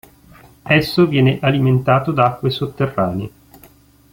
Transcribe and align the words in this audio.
Esso 0.65 1.05
viene 1.05 1.37
alimentato 1.41 2.11
da 2.11 2.25
acque 2.25 2.49
sotterranee. 2.49 3.31